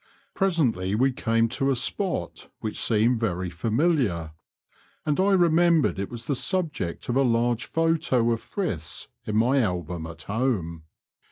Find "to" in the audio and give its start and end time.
1.49-1.69